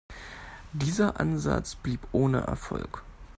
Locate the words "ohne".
2.11-2.39